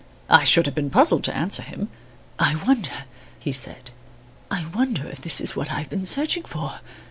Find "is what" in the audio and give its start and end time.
5.39-5.69